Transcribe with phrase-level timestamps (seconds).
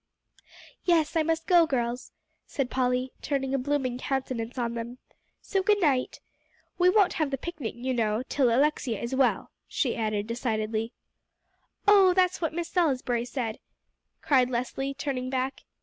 [0.83, 2.11] "Yes, I must go, girls,"
[2.47, 4.97] said Polly, turning a blooming countenance on them;
[5.43, 6.19] "so good night.
[6.79, 10.91] We won't have the picnic, you know, till Alexia is well," she added decidedly.
[11.87, 13.59] "Oh, that's what Miss Salisbury said,"
[14.23, 15.65] cried Leslie, turning back.